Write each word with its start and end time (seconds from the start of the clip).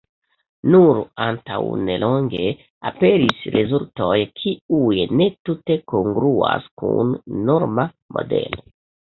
Nur 0.75 0.99
antaŭnelonge 1.25 2.47
aperis 2.91 3.43
rezultoj 3.57 4.17
kiuj 4.41 4.97
ne 5.21 5.29
tute 5.51 5.79
kongruas 5.95 6.67
kun 6.85 7.15
norma 7.53 7.87
modelo. 8.19 8.67